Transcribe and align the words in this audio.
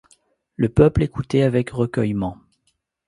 Le 0.55 0.67
peuple 0.67 1.03
écoutait 1.03 1.43
avec 1.43 1.69
recueillement. 1.69 2.39